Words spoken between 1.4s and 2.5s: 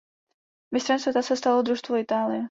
družstvo Itálie.